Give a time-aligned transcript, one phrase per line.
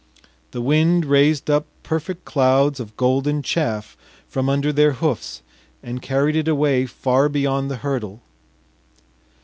[0.49, 3.95] The wind raised up perfect clouds of golden chaff
[4.27, 5.43] from under their hoofs
[5.83, 8.23] and carried it away far beyond the hurdle.